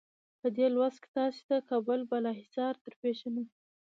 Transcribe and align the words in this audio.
په 0.39 0.47
دې 0.57 0.65
لوست 0.75 0.99
کې 1.03 1.09
تاسې 1.17 1.41
ته 1.49 1.55
کابل 1.69 1.99
بالا 2.09 2.31
حصار 2.39 2.73
درپېژنو. 2.83 3.43